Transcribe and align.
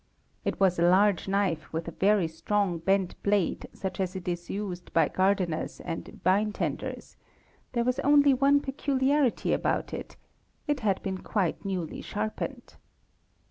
It 0.43 0.59
was 0.59 0.79
a 0.79 0.89
large 0.89 1.27
knife 1.27 1.71
with 1.71 1.85
a_ 1.85 1.95
very 1.95 2.27
strong 2.27 2.79
bent 2.79 3.21
blade 3.21 3.67
such 3.71 3.99
as 3.99 4.15
is 4.15 4.49
used 4.49 4.91
by 4.93 5.07
gardeners 5.09 5.79
and 5.79 6.19
vinetenders; 6.25 7.17
there 7.73 7.83
was 7.83 7.99
only 7.99 8.33
one 8.33 8.61
peculiarity 8.61 9.53
about 9.53 9.93
it, 9.93 10.17
it 10.67 10.79
had 10.79 11.03
been 11.03 11.19
quite 11.19 11.63
newly 11.63 12.01
sharpened. 12.01 12.77